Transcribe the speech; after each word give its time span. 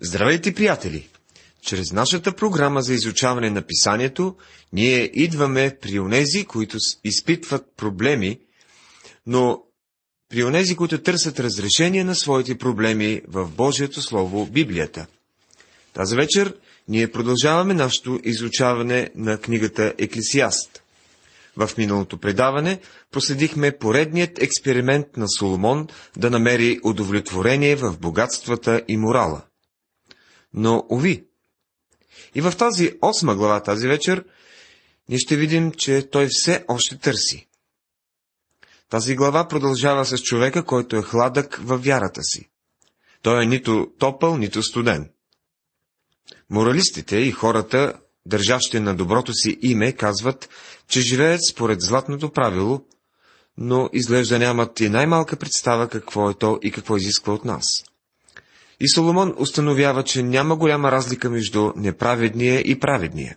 Здравейте, 0.00 0.54
приятели! 0.54 1.08
Чрез 1.62 1.92
нашата 1.92 2.32
програма 2.32 2.82
за 2.82 2.94
изучаване 2.94 3.50
на 3.50 3.62
писанието, 3.62 4.36
ние 4.72 5.10
идваме 5.14 5.76
при 5.82 6.00
онези, 6.00 6.44
които 6.44 6.78
изпитват 7.04 7.66
проблеми, 7.76 8.40
но 9.26 9.62
при 10.28 10.44
онези, 10.44 10.76
които 10.76 11.02
търсят 11.02 11.40
разрешение 11.40 12.04
на 12.04 12.14
своите 12.14 12.58
проблеми 12.58 13.22
в 13.28 13.48
Божието 13.50 14.02
Слово, 14.02 14.46
Библията. 14.46 15.06
Тази 15.92 16.16
вечер 16.16 16.54
ние 16.88 17.12
продължаваме 17.12 17.74
нашето 17.74 18.20
изучаване 18.24 19.10
на 19.14 19.38
книгата 19.38 19.94
Еклесиаст. 19.98 20.82
В 21.56 21.70
миналото 21.78 22.18
предаване 22.18 22.80
проследихме 23.12 23.78
поредният 23.78 24.42
експеримент 24.42 25.16
на 25.16 25.28
Соломон 25.28 25.88
да 26.16 26.30
намери 26.30 26.80
удовлетворение 26.84 27.76
в 27.76 27.98
богатствата 28.00 28.82
и 28.88 28.96
морала. 28.96 29.42
Но, 30.54 30.86
уви, 30.88 31.28
и 32.34 32.40
в 32.40 32.52
тази 32.58 32.92
осма 33.02 33.34
глава 33.34 33.62
тази 33.62 33.88
вечер, 33.88 34.24
ние 35.08 35.18
ще 35.18 35.36
видим, 35.36 35.72
че 35.72 36.08
той 36.10 36.28
все 36.30 36.64
още 36.68 36.98
търси. 36.98 37.48
Тази 38.90 39.14
глава 39.14 39.48
продължава 39.48 40.04
с 40.04 40.18
човека, 40.18 40.64
който 40.64 40.96
е 40.96 41.02
хладък 41.02 41.60
във 41.62 41.84
вярата 41.84 42.22
си. 42.22 42.48
Той 43.22 43.42
е 43.42 43.46
нито 43.46 43.90
топъл, 43.98 44.36
нито 44.36 44.62
студен. 44.62 45.10
Моралистите 46.50 47.16
и 47.16 47.30
хората, 47.30 47.92
държащи 48.26 48.80
на 48.80 48.94
доброто 48.94 49.32
си 49.32 49.58
име, 49.62 49.92
казват, 49.92 50.48
че 50.88 51.00
живеят 51.00 51.40
според 51.50 51.80
златното 51.80 52.32
правило, 52.32 52.84
но 53.58 53.90
изглежда 53.92 54.38
нямат 54.38 54.80
и 54.80 54.88
най-малка 54.88 55.36
представа 55.36 55.88
какво 55.88 56.30
е 56.30 56.34
то 56.34 56.58
и 56.62 56.72
какво 56.72 56.96
изисква 56.96 57.32
от 57.32 57.44
нас. 57.44 57.64
И 58.80 58.88
Соломон 58.88 59.34
установява, 59.38 60.04
че 60.04 60.22
няма 60.22 60.56
голяма 60.56 60.92
разлика 60.92 61.30
между 61.30 61.72
неправедния 61.76 62.60
и 62.60 62.80
праведния. 62.80 63.36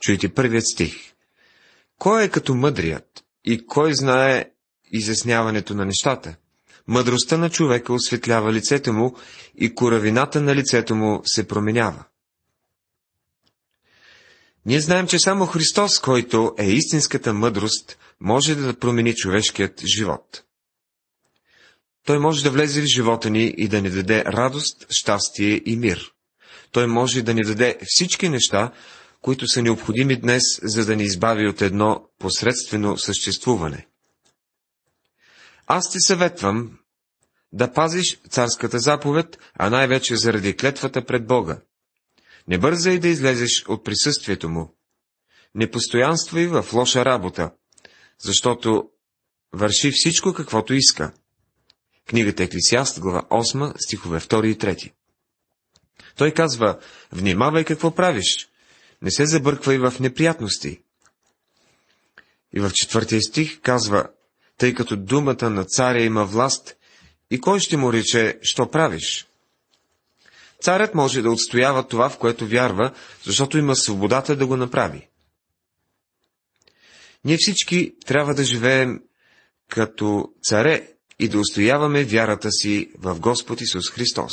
Чуйте 0.00 0.34
първият 0.34 0.66
стих. 0.66 0.94
Кой 1.98 2.24
е 2.24 2.28
като 2.28 2.54
мъдрият 2.54 3.24
и 3.44 3.66
кой 3.66 3.94
знае 3.94 4.50
изясняването 4.92 5.74
на 5.74 5.84
нещата? 5.84 6.36
Мъдростта 6.86 7.36
на 7.36 7.50
човека 7.50 7.92
осветлява 7.92 8.52
лицето 8.52 8.92
му 8.92 9.16
и 9.56 9.74
коравината 9.74 10.40
на 10.40 10.54
лицето 10.54 10.94
му 10.94 11.20
се 11.24 11.48
променява. 11.48 12.04
Ние 14.66 14.80
знаем, 14.80 15.06
че 15.06 15.18
само 15.18 15.46
Христос, 15.46 15.98
който 15.98 16.54
е 16.58 16.70
истинската 16.70 17.34
мъдрост, 17.34 17.98
може 18.20 18.54
да 18.54 18.78
промени 18.78 19.14
човешкият 19.14 19.82
живот. 19.96 20.44
Той 22.08 22.18
може 22.18 22.42
да 22.42 22.50
влезе 22.50 22.80
в 22.82 22.84
живота 22.84 23.30
ни 23.30 23.54
и 23.56 23.68
да 23.68 23.82
ни 23.82 23.90
даде 23.90 24.24
радост, 24.24 24.86
щастие 24.90 25.62
и 25.66 25.76
мир. 25.76 26.12
Той 26.72 26.86
може 26.86 27.22
да 27.22 27.34
ни 27.34 27.42
даде 27.42 27.78
всички 27.86 28.28
неща, 28.28 28.72
които 29.22 29.48
са 29.48 29.62
необходими 29.62 30.16
днес, 30.16 30.42
за 30.62 30.84
да 30.86 30.96
ни 30.96 31.02
избави 31.04 31.48
от 31.48 31.62
едно 31.62 32.08
посредствено 32.18 32.98
съществуване. 32.98 33.86
Аз 35.66 35.90
ти 35.90 36.00
съветвам 36.00 36.78
да 37.52 37.72
пазиш 37.72 38.20
царската 38.30 38.78
заповед, 38.78 39.38
а 39.54 39.70
най-вече 39.70 40.16
заради 40.16 40.56
клетвата 40.56 41.04
пред 41.04 41.26
Бога. 41.26 41.60
Не 42.48 42.58
бързай 42.58 42.98
да 42.98 43.08
излезеш 43.08 43.64
от 43.68 43.84
присъствието 43.84 44.48
му. 44.48 44.74
Не 45.54 45.70
постоянствай 45.70 46.46
в 46.46 46.66
лоша 46.72 47.04
работа, 47.04 47.50
защото 48.20 48.90
върши 49.52 49.90
всичко 49.90 50.32
каквото 50.32 50.74
иска. 50.74 51.12
Книгата 52.08 52.42
Еклисиаст, 52.42 53.00
глава 53.00 53.22
8, 53.30 53.74
стихове 53.78 54.20
2 54.20 54.46
и 54.46 54.58
3. 54.58 54.92
Той 56.16 56.30
казва, 56.30 56.78
внимавай 57.12 57.64
какво 57.64 57.94
правиш, 57.94 58.48
не 59.02 59.10
се 59.10 59.26
забърквай 59.26 59.78
в 59.78 59.94
неприятности. 60.00 60.80
И 62.52 62.60
в 62.60 62.70
четвъртия 62.74 63.22
стих 63.22 63.60
казва, 63.60 64.08
тъй 64.58 64.74
като 64.74 64.96
думата 64.96 65.50
на 65.50 65.64
царя 65.64 66.02
има 66.02 66.24
власт, 66.24 66.76
и 67.30 67.40
кой 67.40 67.60
ще 67.60 67.76
му 67.76 67.92
рече, 67.92 68.38
що 68.42 68.70
правиш? 68.70 69.28
Царят 70.60 70.94
може 70.94 71.22
да 71.22 71.30
отстоява 71.30 71.88
това, 71.88 72.08
в 72.08 72.18
което 72.18 72.46
вярва, 72.46 72.94
защото 73.24 73.58
има 73.58 73.76
свободата 73.76 74.36
да 74.36 74.46
го 74.46 74.56
направи. 74.56 75.08
Ние 77.24 77.36
всички 77.38 77.94
трябва 78.06 78.34
да 78.34 78.44
живеем 78.44 79.02
като 79.68 80.32
царе 80.42 80.88
и 81.18 81.28
да 81.28 81.38
устояваме 81.38 82.04
вярата 82.04 82.50
си 82.50 82.90
в 82.98 83.20
Господ 83.20 83.60
Исус 83.60 83.90
Христос. 83.90 84.32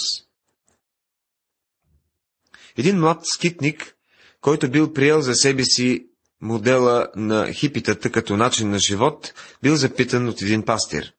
Един 2.78 3.00
млад 3.00 3.19
скитник, 3.23 3.96
който 4.41 4.72
бил 4.72 4.94
приел 4.94 5.22
за 5.22 5.35
себе 5.35 5.63
си 5.63 6.07
модела 6.41 7.07
на 7.16 7.53
хипитата 7.53 8.12
като 8.12 8.38
начин 8.38 8.69
на 8.69 8.79
живот, 8.79 9.34
бил 9.63 9.75
запитан 9.75 10.28
от 10.28 10.41
един 10.41 10.66
пастир. 10.66 11.13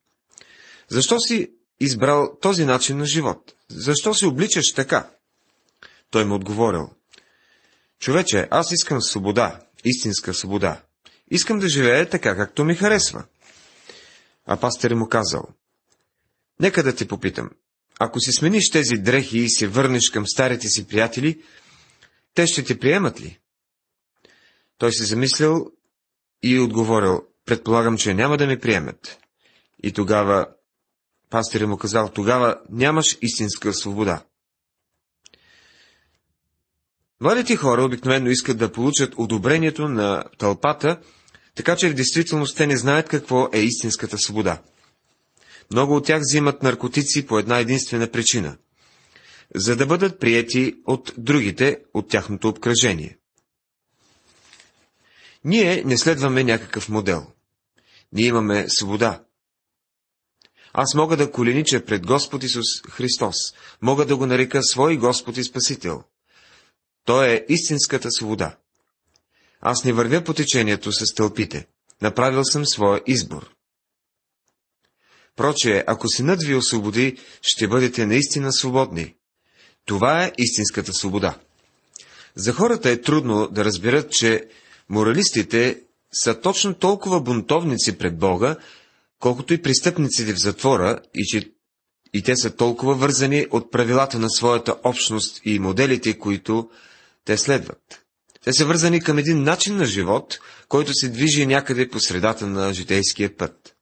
Защо 0.89 1.21
си 1.21 1.51
избрал 1.81 2.39
този 2.41 2.65
начин 2.65 2.99
на 2.99 3.07
живот? 3.07 3.55
Защо 3.69 4.15
се 4.15 4.27
обличаш 4.27 4.73
така? 4.75 5.11
Той 6.11 6.25
му 6.25 6.35
отговорил. 6.35 6.91
Човече, 8.01 8.49
аз 8.51 8.73
искам 8.73 9.03
свобода, 9.03 9.61
истинска 9.85 10.35
свобода. 10.35 10.83
Искам 11.31 11.59
да 11.59 11.69
живея 11.69 12.11
така, 12.11 12.37
както 12.37 12.65
ми 12.65 12.75
харесва. 12.75 13.25
А 14.47 14.57
пастър 14.57 14.95
му 14.95 15.09
казал, 15.09 15.49
Нека 16.61 16.83
да 16.83 16.97
те 16.97 17.09
попитам, 17.09 17.51
ако 17.99 18.21
си 18.21 18.33
смениш 18.33 18.71
тези 18.71 18.95
дрехи 18.95 19.39
и 19.39 19.51
се 19.51 19.69
върнеш 19.69 20.11
към 20.11 20.27
старите 20.27 20.69
си 20.69 20.87
приятели, 20.87 21.43
те 22.35 22.47
ще 22.47 22.65
те 22.65 22.79
приемат 22.79 23.21
ли? 23.21 23.39
Той 24.79 24.93
се 24.93 25.05
замислил 25.05 25.73
и 26.43 26.59
отговорил, 26.59 27.23
предполагам, 27.45 27.97
че 27.97 28.15
няма 28.15 28.37
да 28.37 28.47
ме 28.47 28.59
приемат. 28.59 29.19
И 29.83 29.93
тогава 29.93 30.47
пастирът 31.31 31.69
му 31.69 31.77
казал, 31.77 32.09
тогава 32.09 32.61
нямаш 32.71 33.19
истинска 33.23 33.73
свобода. 33.73 34.25
Младите 37.21 37.57
хора 37.57 37.85
обикновено 37.85 38.31
искат 38.31 38.59
да 38.59 38.73
получат 38.73 39.15
одобрението 39.17 39.89
на 39.89 40.25
тълпата, 40.39 41.01
така 41.57 41.77
че 41.77 41.89
в 41.89 41.95
действителност 41.95 42.57
те 42.57 42.67
не 42.67 42.77
знаят 42.77 43.09
какво 43.09 43.49
е 43.53 43.59
истинската 43.59 44.19
свобода. 44.19 44.63
Много 45.73 45.97
от 45.97 46.07
тях 46.07 46.21
взимат 46.21 46.63
наркотици 46.63 47.27
по 47.27 47.39
една 47.39 47.59
единствена 47.59 48.11
причина– 48.11 48.57
за 49.55 49.77
да 49.77 49.87
бъдат 49.87 50.21
приети 50.21 50.75
от 50.87 51.13
другите 51.19 51.79
от 51.95 52.09
тяхното 52.09 52.49
обкръжение. 52.49 53.19
Ние 55.45 55.83
не 55.85 55.99
следваме 55.99 56.45
някакъв 56.45 56.89
модел. 56.89 57.27
Ние 58.13 58.27
имаме 58.27 58.69
свобода. 58.69 59.25
Аз 60.73 60.95
мога 60.95 61.17
да 61.17 61.33
коленича 61.33 61.85
пред 61.85 62.07
Господ 62.07 62.43
Исус 62.43 62.83
Христос. 62.91 63.37
Мога 63.83 64.07
да 64.07 64.17
го 64.17 64.27
нарека 64.27 64.63
свой 64.63 64.97
Господ 64.97 65.37
и 65.37 65.45
Спасител. 65.45 66.03
Той 67.05 67.29
е 67.29 67.45
истинската 67.49 68.11
свобода. 68.11 68.59
Аз 69.69 69.85
не 69.85 69.93
вървя 69.93 70.25
по 70.25 70.35
течението 70.35 70.93
с 70.93 71.15
тълпите. 71.15 71.67
Направил 72.03 72.45
съм 72.45 72.67
своя 72.67 73.01
избор. 73.07 73.51
Проче, 75.37 75.85
ако 75.87 76.09
синът 76.09 76.43
ви 76.43 76.55
освободи, 76.55 77.19
ще 77.43 77.69
бъдете 77.69 78.07
наистина 78.07 78.53
свободни. 78.53 79.15
Това 79.85 80.25
е 80.25 80.33
истинската 80.39 80.93
свобода. 80.93 81.39
За 82.35 82.53
хората 82.53 82.91
е 82.91 83.01
трудно 83.01 83.49
да 83.49 83.65
разберат, 83.65 84.11
че 84.11 84.49
моралистите 84.89 85.81
са 86.13 86.41
точно 86.41 86.75
толкова 86.75 87.21
бунтовници 87.21 87.99
пред 87.99 88.19
Бога, 88.19 88.57
колкото 89.19 89.55
и 89.55 89.63
престъпниците 89.63 90.33
в 90.33 90.43
затвора, 90.43 91.01
и 91.15 91.25
че 91.25 91.53
и 92.15 92.23
те 92.23 92.37
са 92.37 92.57
толкова 92.57 92.95
вързани 92.95 93.47
от 93.51 93.73
правилата 93.73 94.19
на 94.19 94.31
своята 94.31 94.77
общност 94.85 95.41
и 95.45 95.59
моделите, 95.59 96.19
които 96.19 96.71
те 97.25 97.39
следват. 97.39 98.06
Те 98.47 98.53
са 98.53 98.67
вързани 98.67 99.01
към 99.01 99.19
един 99.19 99.43
начин 99.43 99.77
на 99.77 99.87
живот, 99.87 100.39
който 100.69 100.91
се 100.95 101.09
движи 101.09 101.47
някъде 101.47 101.89
по 101.89 102.01
средата 102.01 102.47
на 102.47 102.75
житейския 102.75 103.37
път. 103.37 103.77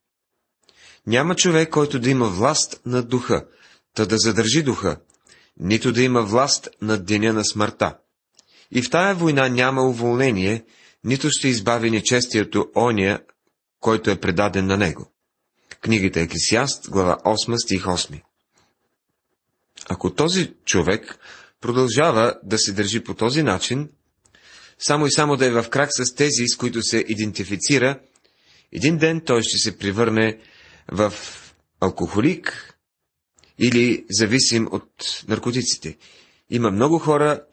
Няма 1.07 1.35
човек, 1.35 1.69
който 1.69 1.99
да 1.99 2.09
има 2.09 2.29
власт 2.29 2.81
над 2.85 3.09
духа, 3.09 3.45
та 3.93 4.05
да 4.05 4.17
задържи 4.17 4.63
духа, 4.63 4.97
нито 5.59 5.91
да 5.91 6.01
има 6.01 6.21
власт 6.21 6.69
над 6.81 7.05
деня 7.05 7.33
на 7.33 7.45
смъртта. 7.45 7.97
И 8.71 8.81
в 8.81 8.89
тая 8.89 9.15
война 9.15 9.49
няма 9.49 9.89
уволнение, 9.89 10.65
нито 11.03 11.29
ще 11.29 11.47
избави 11.47 11.91
нечестието 11.91 12.71
оня, 12.75 13.19
който 13.79 14.09
е 14.09 14.19
предаден 14.19 14.65
на 14.65 14.77
него. 14.77 15.11
Книгата 15.81 16.19
Еклесиаст, 16.19 16.89
глава 16.89 17.17
8, 17.25 17.63
стих 17.63 17.83
8. 17.83 18.21
Ако 19.89 20.13
този 20.13 20.53
човек 20.65 21.19
продължава 21.61 22.35
да 22.43 22.57
се 22.57 22.73
държи 22.73 23.03
по 23.03 23.13
този 23.13 23.43
начин, 23.43 23.89
само 24.79 25.05
и 25.05 25.11
само 25.11 25.37
да 25.37 25.45
е 25.45 25.51
в 25.51 25.69
крак 25.69 25.89
с 25.91 26.15
тези, 26.15 26.47
с 26.47 26.57
които 26.57 26.81
се 26.81 27.05
идентифицира, 27.07 27.99
един 28.71 28.97
ден 28.97 29.21
той 29.21 29.43
ще 29.43 29.57
се 29.57 29.77
превърне 29.77 30.39
в 30.91 31.13
алкохолик 31.79 32.75
или 33.59 34.05
зависим 34.09 34.67
от 34.71 35.23
наркотиците. 35.27 35.97
Има 36.49 36.71
много 36.71 36.99
хора, 36.99 37.43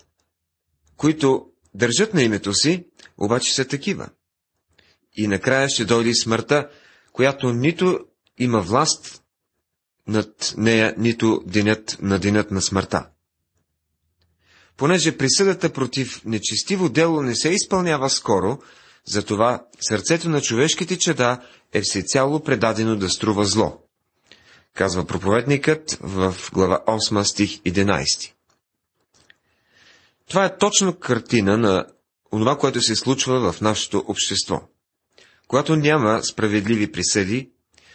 които 0.96 1.46
държат 1.74 2.14
на 2.14 2.22
името 2.22 2.54
си, 2.54 2.86
обаче 3.18 3.54
са 3.54 3.64
такива. 3.64 4.08
И 5.16 5.26
накрая 5.26 5.68
ще 5.68 5.84
дойде 5.84 6.14
смъртта, 6.14 6.68
която 7.12 7.52
нито 7.52 8.00
има 8.38 8.60
власт 8.60 9.22
над 10.06 10.54
нея, 10.56 10.94
нито 10.98 11.42
денят 11.46 11.98
на 12.00 12.18
денят 12.18 12.50
на 12.50 12.62
смъртта. 12.62 13.11
Понеже 14.76 15.16
присъдата 15.16 15.72
против 15.72 16.24
нечестиво 16.24 16.88
дело 16.88 17.22
не 17.22 17.34
се 17.34 17.48
изпълнява 17.48 18.10
скоро, 18.10 18.58
затова 19.04 19.64
сърцето 19.80 20.28
на 20.28 20.40
човешките 20.40 20.98
чада 20.98 21.38
е 21.72 21.80
всецяло 21.80 22.40
предадено 22.40 22.96
да 22.96 23.10
струва 23.10 23.44
зло. 23.44 23.78
Казва 24.74 25.04
проповедникът 25.04 25.98
в 26.00 26.36
глава 26.52 26.80
8 26.86 27.22
стих 27.22 27.58
11. 27.58 28.32
Това 30.28 30.44
е 30.44 30.56
точно 30.56 30.94
картина 30.94 31.58
на 31.58 31.86
това, 32.30 32.58
което 32.58 32.80
се 32.80 32.96
случва 32.96 33.52
в 33.52 33.60
нашето 33.60 34.04
общество. 34.08 34.60
Когато 35.48 35.76
няма 35.76 36.22
справедливи 36.22 36.92
присъди, 36.92 37.50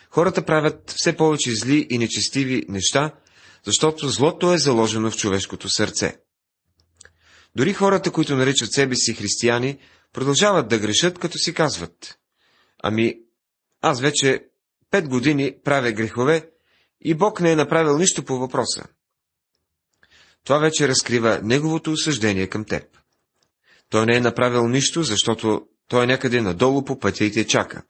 хората 0.09 0.45
правят 0.45 0.93
все 0.97 1.17
повече 1.17 1.55
зли 1.55 1.87
и 1.89 1.97
нечестиви 1.97 2.63
неща, 2.69 3.11
защото 3.65 4.09
злото 4.09 4.53
е 4.53 4.57
заложено 4.57 5.11
в 5.11 5.17
човешкото 5.17 5.69
сърце. 5.69 6.17
Дори 7.57 7.73
хората, 7.73 8.11
които 8.11 8.35
наричат 8.35 8.73
себе 8.73 8.95
си 8.95 9.13
християни, 9.13 9.77
продължават 10.13 10.67
да 10.67 10.79
грешат, 10.79 11.19
като 11.19 11.37
си 11.37 11.53
казват. 11.53 12.19
Ами, 12.83 13.19
аз 13.81 14.01
вече 14.01 14.45
пет 14.91 15.07
години 15.07 15.55
правя 15.63 15.91
грехове 15.91 16.49
и 17.01 17.13
Бог 17.13 17.41
не 17.41 17.51
е 17.51 17.55
направил 17.55 17.97
нищо 17.97 18.25
по 18.25 18.39
въпроса. 18.39 18.83
Това 20.43 20.59
вече 20.59 20.87
разкрива 20.87 21.39
неговото 21.43 21.91
осъждение 21.91 22.47
към 22.47 22.65
теб. 22.65 22.83
Той 23.89 24.05
не 24.05 24.15
е 24.15 24.21
направил 24.21 24.67
нищо, 24.67 25.03
защото 25.03 25.67
той 25.87 26.03
е 26.03 26.07
някъде 26.07 26.41
надолу 26.41 26.85
по 26.85 26.99
пътя 26.99 27.25
и 27.25 27.31
те 27.31 27.47
чака. 27.47 27.83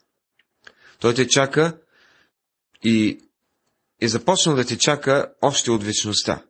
Той 1.00 1.13
те 1.13 1.28
чака 1.28 1.78
и 2.84 3.20
е 4.02 4.08
започнал 4.08 4.56
да 4.56 4.66
те 4.66 4.78
чака 4.78 5.34
още 5.42 5.72
от 5.72 5.84
вечността. 5.84 6.47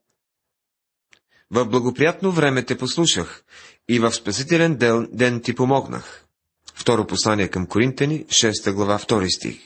В 1.52 1.66
благоприятно 1.66 2.32
време 2.32 2.66
те 2.66 2.78
послушах 2.78 3.44
и 3.90 4.00
в 4.00 4.14
спасителен 4.14 4.76
ден, 4.76 5.08
ден 5.12 5.42
ти 5.42 5.56
помогнах. 5.56 6.26
Второ 6.76 7.08
послание 7.08 7.48
към 7.48 7.66
Коринтени, 7.66 8.26
6 8.26 8.72
глава, 8.72 9.00
2 9.00 9.36
стих. 9.36 9.60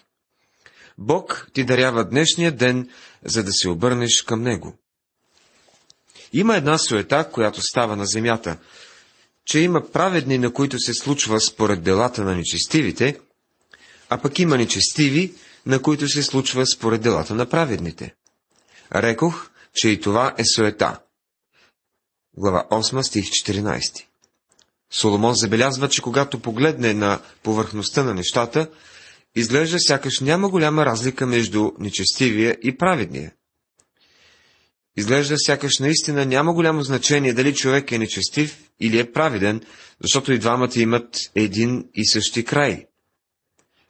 Бог 0.98 1.48
ти 1.54 1.64
дарява 1.64 2.06
днешния 2.06 2.52
ден, 2.52 2.90
за 3.26 3.44
да 3.44 3.52
се 3.54 3.70
обърнеш 3.70 4.22
към 4.22 4.42
Него. 4.42 4.78
Има 6.34 6.56
една 6.56 6.78
суета, 6.78 7.30
която 7.32 7.62
става 7.62 7.96
на 7.96 8.06
земята, 8.06 8.58
че 9.46 9.60
има 9.60 9.92
праведни, 9.92 10.38
на 10.38 10.54
които 10.54 10.80
се 10.80 10.94
случва 10.94 11.42
според 11.42 11.84
делата 11.84 12.24
на 12.24 12.36
нечестивите, 12.36 13.20
а 14.10 14.18
пък 14.18 14.40
има 14.40 14.58
нечестиви, 14.58 15.34
на 15.66 15.82
които 15.82 16.08
се 16.08 16.24
случва 16.24 16.66
според 16.66 17.02
делата 17.02 17.36
на 17.36 17.46
праведните. 17.46 18.16
Рекох, 18.96 19.50
че 19.74 19.90
и 19.90 20.02
това 20.02 20.36
е 20.38 20.44
суета. 20.46 21.00
Глава 22.38 22.68
8, 22.72 23.02
стих 23.02 23.26
14. 23.26 24.06
Соломон 24.92 25.34
забелязва, 25.34 25.90
че 25.90 26.02
когато 26.02 26.40
погледне 26.40 26.94
на 26.94 27.22
повърхността 27.44 28.04
на 28.04 28.14
нещата, 28.14 28.70
изглежда 29.36 29.78
сякаш 29.80 30.20
няма 30.20 30.50
голяма 30.50 30.86
разлика 30.86 31.26
между 31.26 31.72
нечестивия 31.80 32.58
и 32.64 32.78
праведния. 32.78 33.34
Изглежда 34.98 35.36
сякаш 35.38 35.80
наистина 35.80 36.26
няма 36.26 36.54
голямо 36.54 36.84
значение 36.84 37.34
дали 37.34 37.56
човек 37.56 37.92
е 37.92 37.98
нечестив 37.98 38.64
или 38.80 39.00
е 39.00 39.12
праведен, 39.12 39.62
защото 40.02 40.34
и 40.34 40.40
двамата 40.40 40.76
имат 40.76 41.18
един 41.36 41.90
и 41.94 42.06
същи 42.06 42.46
край. 42.46 42.86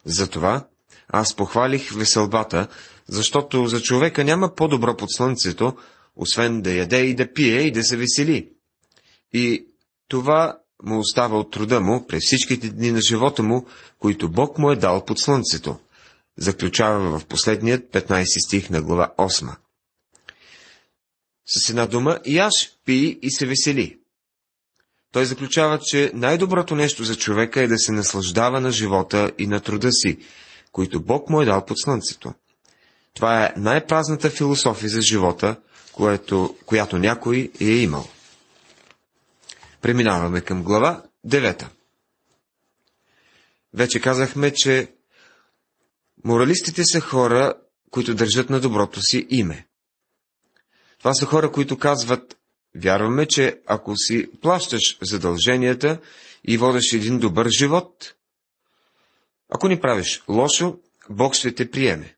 Затова 0.04 0.66
аз 1.08 1.36
похвалих 1.36 1.92
веселбата, 1.92 2.68
защото 3.08 3.66
за 3.66 3.82
човека 3.82 4.24
няма 4.24 4.54
по-добро 4.54 4.96
под 4.96 5.12
слънцето, 5.12 5.76
освен 6.16 6.62
да 6.62 6.74
яде 6.74 7.00
и 7.04 7.14
да 7.14 7.32
пие 7.32 7.60
и 7.60 7.70
да 7.70 7.84
се 7.84 7.96
весели. 7.96 8.48
И 9.32 9.66
това 10.08 10.58
му 10.82 10.98
остава 10.98 11.38
от 11.38 11.50
труда 11.52 11.80
му 11.80 12.06
през 12.06 12.22
всичките 12.26 12.68
дни 12.68 12.90
на 12.90 13.00
живота 13.00 13.42
му, 13.42 13.66
които 13.98 14.28
Бог 14.28 14.58
му 14.58 14.70
е 14.70 14.76
дал 14.76 15.04
под 15.04 15.18
слънцето. 15.18 15.78
Заключава 16.38 17.18
в 17.18 17.26
последният 17.26 17.92
15 17.92 18.46
стих 18.46 18.70
на 18.70 18.82
глава 18.82 19.12
8. 19.18 19.56
С 21.46 21.70
една 21.70 21.86
дума, 21.86 22.18
яш, 22.26 22.52
пи 22.84 23.18
и 23.22 23.30
се 23.30 23.46
весели. 23.46 23.98
Той 25.12 25.24
заключава, 25.24 25.78
че 25.78 26.10
най-доброто 26.14 26.74
нещо 26.74 27.04
за 27.04 27.16
човека 27.16 27.62
е 27.62 27.68
да 27.68 27.78
се 27.78 27.92
наслаждава 27.92 28.60
на 28.60 28.70
живота 28.70 29.32
и 29.38 29.46
на 29.46 29.60
труда 29.60 29.92
си, 29.92 30.18
които 30.72 31.02
Бог 31.02 31.30
му 31.30 31.42
е 31.42 31.44
дал 31.44 31.64
под 31.64 31.78
слънцето. 31.80 32.34
Това 33.14 33.44
е 33.44 33.52
най-празната 33.56 34.30
философия 34.30 34.90
за 34.90 35.00
живота, 35.00 35.56
което, 35.92 36.56
която 36.66 36.98
някой 36.98 37.50
е 37.60 37.64
имал. 37.64 38.08
Преминаваме 39.80 40.40
към 40.40 40.62
глава 40.62 41.02
9. 41.26 41.66
Вече 43.74 44.00
казахме, 44.00 44.52
че 44.54 44.92
моралистите 46.24 46.84
са 46.84 47.00
хора, 47.00 47.54
които 47.90 48.14
държат 48.14 48.50
на 48.50 48.60
доброто 48.60 49.00
си 49.02 49.26
име. 49.30 49.66
Това 50.98 51.14
са 51.14 51.26
хора, 51.26 51.52
които 51.52 51.78
казват, 51.78 52.36
вярваме, 52.74 53.26
че 53.26 53.60
ако 53.66 53.96
си 53.96 54.30
плащаш 54.42 54.98
задълженията 55.02 56.00
и 56.44 56.58
водиш 56.58 56.92
един 56.92 57.18
добър 57.18 57.48
живот, 57.58 58.14
ако 59.48 59.68
ни 59.68 59.80
правиш 59.80 60.22
лошо, 60.28 60.78
Бог 61.10 61.34
ще 61.34 61.54
те 61.54 61.70
приеме. 61.70 62.16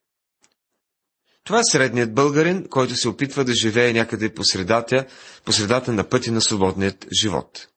Това 1.45 1.59
е 1.59 1.71
средният 1.73 2.15
българин, 2.15 2.69
който 2.69 2.97
се 2.97 3.09
опитва 3.09 3.45
да 3.45 3.55
живее 3.55 3.93
някъде 3.93 4.35
по 4.35 4.45
средата, 4.45 5.07
по 5.45 5.53
средата 5.53 5.93
на 5.93 6.09
пъти 6.09 6.31
на 6.31 6.41
свободният 6.41 7.07
живот. 7.23 7.69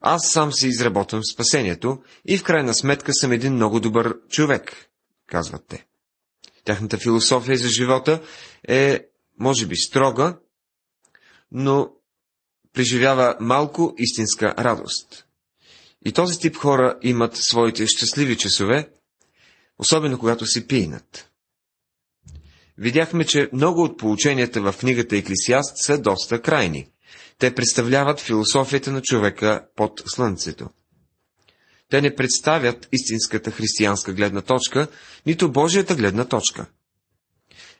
Аз 0.00 0.30
сам 0.32 0.52
си 0.52 0.68
изработвам 0.68 1.24
спасението 1.32 2.02
и 2.26 2.38
в 2.38 2.42
крайна 2.42 2.74
сметка 2.74 3.14
съм 3.14 3.32
един 3.32 3.54
много 3.54 3.80
добър 3.80 4.16
човек, 4.28 4.90
казват 5.26 5.64
те. 5.68 5.86
Тяхната 6.64 6.98
философия 6.98 7.58
за 7.58 7.68
живота 7.68 8.22
е, 8.68 9.06
може 9.38 9.66
би, 9.66 9.76
строга, 9.76 10.38
но 11.52 11.90
преживява 12.72 13.36
малко 13.40 13.94
истинска 13.98 14.54
радост. 14.58 15.26
И 16.06 16.12
този 16.12 16.38
тип 16.38 16.56
хора 16.56 16.98
имат 17.02 17.36
своите 17.36 17.86
щастливи 17.86 18.38
часове, 18.38 18.90
особено 19.78 20.18
когато 20.18 20.46
си 20.46 20.66
пинат. 20.66 21.30
Видяхме, 22.78 23.24
че 23.24 23.48
много 23.52 23.82
от 23.82 23.98
полученията 23.98 24.60
в 24.60 24.74
книгата 24.80 25.16
Еклисиаст 25.16 25.76
са 25.76 25.98
доста 25.98 26.42
крайни. 26.42 26.86
Те 27.38 27.54
представляват 27.54 28.20
философията 28.20 28.92
на 28.92 29.02
човека 29.02 29.66
под 29.76 30.02
слънцето. 30.06 30.68
Те 31.90 32.00
не 32.00 32.14
представят 32.14 32.88
истинската 32.92 33.50
християнска 33.50 34.12
гледна 34.12 34.40
точка, 34.40 34.88
нито 35.26 35.52
Божията 35.52 35.94
гледна 35.94 36.24
точка. 36.24 36.66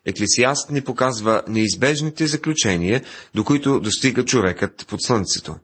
Еклесиаст 0.05 0.71
ни 0.71 0.85
показва 0.85 1.43
неизбежните 1.49 2.27
заключения, 2.27 3.05
до 3.35 3.45
които 3.45 3.81
достига 3.81 4.25
човекът 4.25 4.87
под 4.89 5.03
слънцето. 5.03 5.57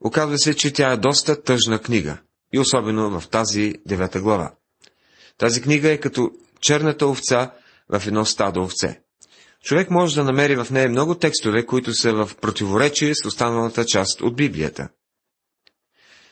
Оказва 0.00 0.38
се, 0.38 0.54
че 0.54 0.72
тя 0.72 0.92
е 0.92 0.96
доста 0.96 1.42
тъжна 1.42 1.78
книга, 1.78 2.18
и 2.52 2.58
особено 2.58 3.20
в 3.20 3.28
тази 3.28 3.74
девета 3.86 4.20
глава. 4.20 4.54
Тази 5.38 5.62
книга 5.62 5.90
е 5.90 6.00
като 6.00 6.30
черната 6.60 7.06
овца 7.06 7.52
в 7.88 8.06
едно 8.06 8.24
стадо 8.24 8.62
овце. 8.62 9.00
Човек 9.64 9.90
може 9.90 10.14
да 10.14 10.24
намери 10.24 10.56
в 10.56 10.66
нея 10.70 10.88
много 10.88 11.14
текстове, 11.14 11.66
които 11.66 11.92
са 11.92 12.12
в 12.12 12.30
противоречие 12.40 13.14
с 13.14 13.24
останалата 13.26 13.86
част 13.86 14.20
от 14.20 14.36
Библията. 14.36 14.88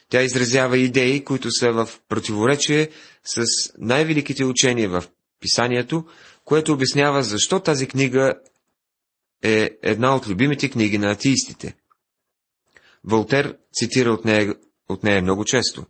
Тя 0.09 0.23
изразява 0.23 0.78
идеи, 0.78 1.25
които 1.25 1.50
са 1.50 1.73
в 1.73 1.88
противоречие 2.09 2.90
с 3.25 3.45
най-великите 3.78 4.45
учения 4.45 4.88
в 4.88 5.04
писанието, 5.40 6.04
което 6.45 6.73
обяснява 6.73 7.23
защо 7.23 7.61
тази 7.61 7.87
книга 7.87 8.35
е 9.43 9.71
една 9.83 10.16
от 10.16 10.28
любимите 10.28 10.71
книги 10.71 10.99
на 10.99 11.11
атеистите. 11.11 11.76
Волтер 13.04 13.57
цитира 13.75 14.12
от 14.12 14.25
нея, 14.25 14.54
от 14.88 15.04
нея 15.04 15.23
много 15.23 15.45
често. 15.45 15.87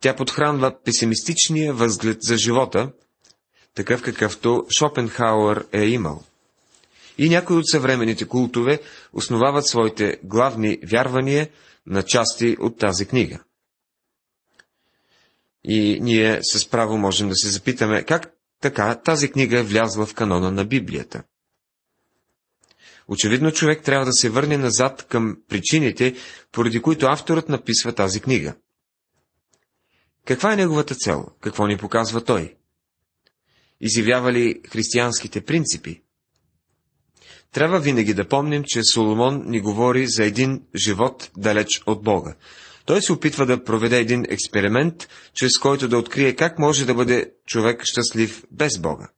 Тя 0.00 0.16
подхранва 0.16 0.82
песимистичния 0.84 1.74
възглед 1.74 2.22
за 2.22 2.36
живота, 2.36 2.92
такъв 3.78 4.02
какъвто 4.02 4.66
Шопенхауър 4.78 5.66
е 5.72 5.84
имал. 5.84 6.24
И 7.18 7.28
някои 7.28 7.56
от 7.56 7.68
съвременните 7.68 8.28
култове 8.28 8.80
основават 9.12 9.66
своите 9.66 10.18
главни 10.24 10.78
вярвания 10.84 11.48
на 11.86 12.02
части 12.02 12.56
от 12.60 12.78
тази 12.78 13.06
книга. 13.06 13.38
И 15.64 15.98
ние 16.00 16.40
с 16.42 16.70
право 16.70 16.98
можем 16.98 17.28
да 17.28 17.34
се 17.34 17.48
запитаме, 17.48 18.02
как 18.02 18.32
така 18.60 18.94
тази 18.94 19.30
книга 19.30 19.58
е 19.58 19.62
влязла 19.62 20.06
в 20.06 20.14
канона 20.14 20.50
на 20.50 20.64
Библията. 20.64 21.22
Очевидно 23.08 23.52
човек 23.52 23.82
трябва 23.82 24.06
да 24.06 24.12
се 24.12 24.30
върне 24.30 24.56
назад 24.56 25.06
към 25.08 25.36
причините, 25.48 26.14
поради 26.52 26.82
които 26.82 27.06
авторът 27.06 27.48
написва 27.48 27.92
тази 27.92 28.20
книга. 28.20 28.54
Каква 30.24 30.52
е 30.52 30.56
неговата 30.56 30.94
цел? 30.94 31.26
Какво 31.40 31.66
ни 31.66 31.76
показва 31.76 32.24
той? 32.24 32.57
Изявява 33.80 34.32
ли 34.32 34.60
християнските 34.68 35.40
принципи? 35.40 36.02
Трябва 37.52 37.80
винаги 37.80 38.14
да 38.14 38.28
помним, 38.28 38.62
че 38.66 38.80
Соломон 38.84 39.42
ни 39.46 39.60
говори 39.60 40.06
за 40.06 40.24
един 40.24 40.62
живот 40.76 41.30
далеч 41.36 41.68
от 41.86 42.02
Бога. 42.02 42.34
Той 42.86 43.02
се 43.02 43.12
опитва 43.12 43.46
да 43.46 43.64
проведе 43.64 43.98
един 43.98 44.24
експеримент, 44.28 45.08
чрез 45.34 45.58
който 45.58 45.88
да 45.88 45.98
открие 45.98 46.36
как 46.36 46.58
може 46.58 46.86
да 46.86 46.94
бъде 46.94 47.32
човек 47.46 47.84
щастлив 47.84 48.44
без 48.50 48.78
Бога. 48.78 49.08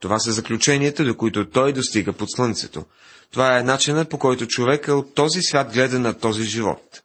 Това 0.00 0.18
са 0.18 0.32
заключенията, 0.32 1.04
до 1.04 1.16
които 1.16 1.50
той 1.50 1.72
достига 1.72 2.12
под 2.12 2.28
слънцето. 2.30 2.84
Това 3.30 3.58
е 3.58 3.62
начинът, 3.62 4.10
по 4.10 4.18
който 4.18 4.46
човека 4.46 4.94
от 4.94 5.14
този 5.14 5.42
свят 5.42 5.72
гледа 5.72 5.98
на 5.98 6.18
този 6.18 6.44
живот. 6.44 7.02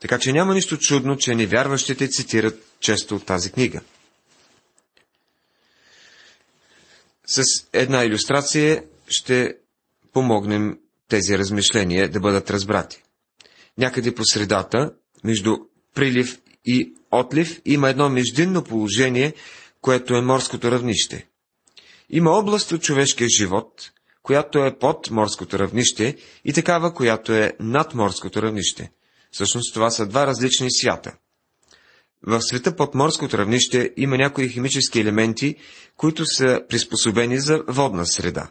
Така 0.00 0.18
че 0.18 0.32
няма 0.32 0.54
нищо 0.54 0.76
чудно, 0.78 1.16
че 1.16 1.34
невярващите 1.34 2.08
цитират 2.08 2.62
често 2.80 3.18
тази 3.18 3.52
книга. 3.52 3.80
С 7.26 7.42
една 7.72 8.04
иллюстрация 8.04 8.84
ще 9.08 9.54
помогнем 10.12 10.78
тези 11.08 11.38
размишления 11.38 12.10
да 12.10 12.20
бъдат 12.20 12.50
разбрати. 12.50 13.02
Някъде 13.78 14.14
по 14.14 14.24
средата, 14.24 14.90
между 15.24 15.56
прилив 15.94 16.38
и 16.64 16.94
отлив, 17.12 17.60
има 17.64 17.90
едно 17.90 18.08
междинно 18.08 18.64
положение, 18.64 19.34
което 19.80 20.14
е 20.14 20.20
морското 20.20 20.70
равнище. 20.70 21.26
Има 22.10 22.30
област 22.30 22.72
от 22.72 22.82
човешкия 22.82 23.28
живот, 23.28 23.90
която 24.22 24.58
е 24.58 24.78
под 24.78 25.10
морското 25.10 25.58
равнище 25.58 26.16
и 26.44 26.52
такава, 26.52 26.94
която 26.94 27.32
е 27.32 27.52
над 27.60 27.94
морското 27.94 28.42
равнище. 28.42 28.90
Всъщност 29.30 29.74
това 29.74 29.90
са 29.90 30.06
два 30.06 30.26
различни 30.26 30.70
свята. 30.70 31.16
В 32.26 32.42
света 32.42 32.76
под 32.76 32.94
морското 32.94 33.38
равнище 33.38 33.92
има 33.96 34.16
някои 34.16 34.48
химически 34.48 35.00
елементи, 35.00 35.56
които 35.96 36.26
са 36.26 36.60
приспособени 36.68 37.40
за 37.40 37.62
водна 37.68 38.06
среда. 38.06 38.50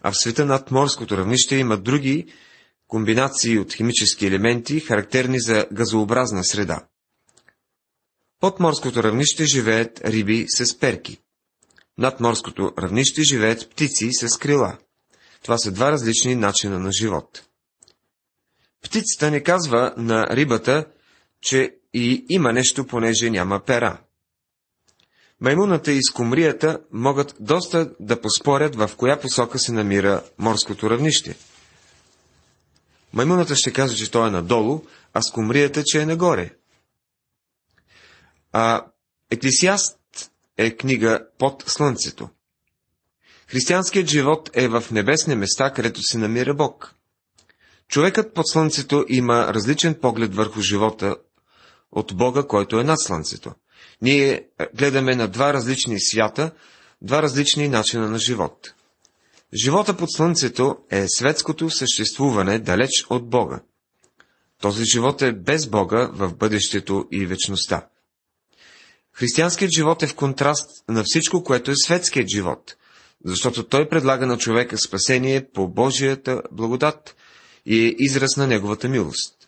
А 0.00 0.12
в 0.12 0.18
света 0.18 0.44
над 0.44 0.70
морското 0.70 1.16
равнище 1.16 1.56
има 1.56 1.76
други 1.76 2.26
комбинации 2.88 3.58
от 3.58 3.72
химически 3.74 4.26
елементи, 4.26 4.80
характерни 4.80 5.40
за 5.40 5.66
газообразна 5.72 6.44
среда. 6.44 6.86
Под 8.40 8.60
морското 8.60 9.02
равнище 9.02 9.44
живеят 9.44 10.00
риби 10.04 10.46
с 10.48 10.78
перки. 10.78 11.18
Над 11.98 12.20
морското 12.20 12.72
равнище 12.78 13.22
живеят 13.22 13.70
птици 13.70 14.12
с 14.12 14.38
крила. 14.38 14.78
Това 15.42 15.58
са 15.58 15.72
два 15.72 15.92
различни 15.92 16.34
начина 16.34 16.78
на 16.78 16.92
живот. 16.92 17.42
Птицата 18.82 19.30
не 19.30 19.42
казва 19.42 19.94
на 19.96 20.26
рибата, 20.36 20.86
че 21.42 21.76
и 21.94 22.26
има 22.28 22.52
нещо, 22.52 22.86
понеже 22.86 23.30
няма 23.30 23.60
пера. 23.60 23.98
Маймуната 25.40 25.92
и 25.92 26.02
скумрията 26.02 26.80
могат 26.92 27.34
доста 27.40 27.90
да 28.00 28.20
поспорят 28.20 28.76
в 28.76 28.90
коя 28.96 29.20
посока 29.20 29.58
се 29.58 29.72
намира 29.72 30.22
морското 30.38 30.90
равнище. 30.90 31.36
Маймуната 33.12 33.56
ще 33.56 33.72
каже, 33.72 33.96
че 33.96 34.10
той 34.10 34.28
е 34.28 34.30
надолу, 34.30 34.84
а 35.14 35.22
скумрията, 35.22 35.82
че 35.84 36.02
е 36.02 36.06
нагоре. 36.06 36.50
А 38.52 38.84
Еклисиаст 39.30 39.98
е 40.58 40.76
книга 40.76 41.26
под 41.38 41.64
слънцето. 41.66 42.28
Християнският 43.46 44.08
живот 44.08 44.50
е 44.54 44.68
в 44.68 44.84
небесни 44.90 45.34
места, 45.34 45.72
където 45.72 46.02
се 46.02 46.18
намира 46.18 46.54
Бог. 46.54 46.94
Човекът 47.88 48.34
под 48.34 48.48
слънцето 48.48 49.04
има 49.08 49.54
различен 49.54 49.94
поглед 49.94 50.34
върху 50.34 50.60
живота 50.60 51.16
от 51.92 52.16
Бога, 52.16 52.42
който 52.42 52.80
е 52.80 52.84
над 52.84 53.00
слънцето. 53.00 53.52
Ние 54.02 54.46
гледаме 54.74 55.14
на 55.14 55.28
два 55.28 55.52
различни 55.52 56.00
свята, 56.00 56.50
два 57.02 57.22
различни 57.22 57.68
начина 57.68 58.08
на 58.08 58.18
живот. 58.18 58.74
Живота 59.64 59.96
под 59.96 60.12
слънцето 60.12 60.76
е 60.90 61.04
светското 61.08 61.70
съществуване 61.70 62.58
далеч 62.58 62.90
от 63.10 63.30
Бога. 63.30 63.60
Този 64.60 64.84
живот 64.84 65.22
е 65.22 65.32
без 65.32 65.66
Бога 65.66 66.10
в 66.12 66.34
бъдещето 66.34 67.08
и 67.12 67.26
вечността. 67.26 67.86
Християнският 69.12 69.72
живот 69.72 70.02
е 70.02 70.06
в 70.06 70.14
контраст 70.14 70.70
на 70.88 71.02
всичко, 71.04 71.44
което 71.44 71.70
е 71.70 71.76
светският 71.76 72.28
живот, 72.28 72.76
защото 73.24 73.62
той 73.62 73.88
предлага 73.88 74.26
на 74.26 74.38
човека 74.38 74.78
спасение 74.78 75.48
по 75.54 75.68
Божията 75.68 76.42
благодат 76.52 77.16
и 77.66 77.86
е 77.86 77.94
израз 77.98 78.36
на 78.36 78.46
неговата 78.46 78.88
милост. 78.88 79.41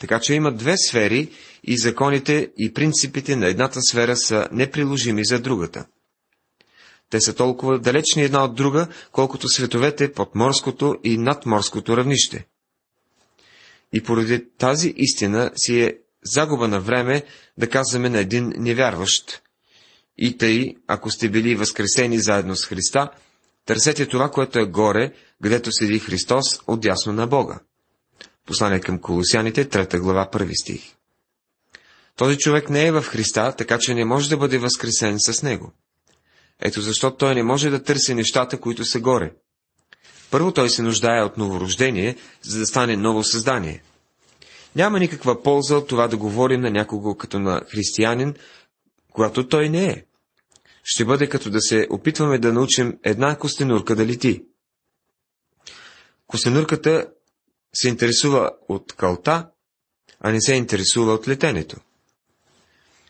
Така 0.00 0.20
че 0.20 0.34
има 0.34 0.52
две 0.52 0.76
сфери 0.76 1.30
и 1.64 1.78
законите 1.78 2.50
и 2.58 2.72
принципите 2.72 3.36
на 3.36 3.46
едната 3.46 3.80
сфера 3.82 4.16
са 4.16 4.48
неприложими 4.52 5.24
за 5.24 5.40
другата. 5.40 5.86
Те 7.10 7.20
са 7.20 7.34
толкова 7.34 7.78
далечни 7.78 8.22
една 8.22 8.44
от 8.44 8.54
друга, 8.54 8.88
колкото 9.12 9.48
световете 9.48 10.12
под 10.12 10.34
морското 10.34 10.96
и 11.04 11.18
надморското 11.18 11.96
равнище. 11.96 12.46
И 13.92 14.02
поради 14.02 14.44
тази 14.58 14.94
истина 14.96 15.50
си 15.56 15.80
е 15.80 15.98
загуба 16.24 16.68
на 16.68 16.80
време 16.80 17.22
да 17.58 17.70
казваме 17.70 18.08
на 18.08 18.18
един 18.18 18.52
невярващ. 18.56 19.42
И 20.18 20.38
тъй, 20.38 20.74
ако 20.86 21.10
сте 21.10 21.28
били 21.28 21.54
възкресени 21.54 22.18
заедно 22.18 22.56
с 22.56 22.66
Христа, 22.66 23.10
търсете 23.66 24.06
това, 24.06 24.30
което 24.30 24.58
е 24.58 24.64
горе, 24.64 25.12
където 25.42 25.72
седи 25.72 25.98
Христос, 25.98 26.60
отдясно 26.66 27.12
на 27.12 27.26
Бога. 27.26 27.60
Послание 28.46 28.80
към 28.80 28.98
Колосяните, 28.98 29.68
3 29.68 29.98
глава, 29.98 30.28
1 30.32 30.62
стих. 30.62 30.96
Този 32.16 32.38
човек 32.38 32.70
не 32.70 32.86
е 32.86 32.92
в 32.92 33.02
Христа, 33.02 33.54
така 33.58 33.78
че 33.80 33.94
не 33.94 34.04
може 34.04 34.30
да 34.30 34.36
бъде 34.36 34.58
възкресен 34.58 35.16
с 35.18 35.42
него. 35.42 35.72
Ето 36.60 36.80
защо 36.80 37.16
той 37.16 37.34
не 37.34 37.42
може 37.42 37.70
да 37.70 37.82
търси 37.82 38.14
нещата, 38.14 38.60
които 38.60 38.84
са 38.84 39.00
горе. 39.00 39.32
Първо 40.30 40.52
той 40.52 40.70
се 40.70 40.82
нуждае 40.82 41.22
от 41.22 41.36
новорождение, 41.36 42.16
за 42.42 42.58
да 42.58 42.66
стане 42.66 42.96
ново 42.96 43.24
създание. 43.24 43.82
Няма 44.76 44.98
никаква 44.98 45.42
полза 45.42 45.76
от 45.76 45.88
това 45.88 46.08
да 46.08 46.16
говорим 46.16 46.60
на 46.60 46.70
някого 46.70 47.14
като 47.14 47.38
на 47.38 47.62
християнин, 47.68 48.34
когато 49.12 49.48
той 49.48 49.68
не 49.68 49.84
е. 49.84 50.04
Ще 50.84 51.04
бъде 51.04 51.28
като 51.28 51.50
да 51.50 51.60
се 51.60 51.86
опитваме 51.90 52.38
да 52.38 52.52
научим 52.52 52.98
една 53.04 53.38
костенурка 53.38 53.96
да 53.96 54.06
лети. 54.06 54.44
Костенурката 56.26 57.06
се 57.76 57.88
интересува 57.88 58.50
от 58.68 58.92
кълта, 58.92 59.48
а 60.20 60.32
не 60.32 60.40
се 60.40 60.54
интересува 60.54 61.12
от 61.12 61.28
летенето. 61.28 61.76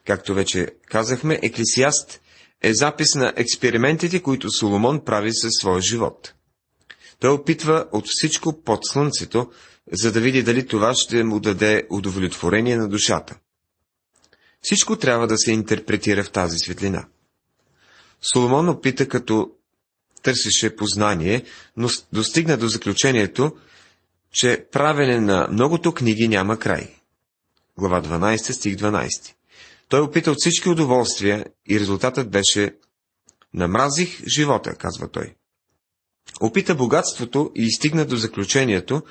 Както 0.06 0.35
вече 0.35 0.68
казахме, 0.87 1.38
Еклисиаст 1.42 2.20
е 2.62 2.75
запис 2.75 3.14
на 3.14 3.32
експериментите, 3.37 4.23
които 4.23 4.50
Соломон 4.50 5.04
прави 5.04 5.35
със 5.35 5.52
своя 5.61 5.80
живот. 5.80 6.35
Той 7.18 7.30
опитва 7.30 7.87
от 7.92 8.04
всичко 8.08 8.62
под 8.62 8.87
слънцето, 8.87 9.50
за 9.92 10.12
да 10.12 10.20
види 10.20 10.42
дали 10.42 10.66
това 10.66 10.94
ще 10.94 11.25
му 11.25 11.40
даде 11.40 11.87
удовлетворение 11.90 12.76
на 12.76 12.88
душата. 12.88 13.38
Всичко 14.62 14.96
трябва 14.96 15.26
да 15.26 15.38
се 15.38 15.52
интерпретира 15.52 16.25
в 16.25 16.30
тази 16.30 16.58
светлина. 16.58 17.06
Соломон 18.32 18.68
опита 18.68 19.08
като 19.08 19.50
търсеше 20.23 20.76
познание, 20.76 21.44
но 21.76 21.88
достигна 22.12 22.56
до 22.56 22.68
заключението, 22.68 23.56
че 24.36 24.66
правене 24.72 25.20
на 25.20 25.48
многото 25.50 25.92
книги 25.92 26.28
няма 26.28 26.58
край. 26.58 26.94
Глава 27.78 28.02
12, 28.02 28.52
стих 28.52 28.76
12. 28.76 29.08
Той 29.88 30.00
опита 30.00 30.30
от 30.30 30.36
всички 30.40 30.68
удоволствия 30.68 31.46
и 31.70 31.80
резултатът 31.80 32.30
беше 32.30 32.74
Намразих 33.54 34.26
живота, 34.26 34.74
казва 34.74 35.08
той. 35.08 35.34
Опита 36.40 36.74
богатството 36.74 37.52
и 37.54 37.72
стигна 37.72 38.04
до 38.04 38.16
заключението, 38.16 39.02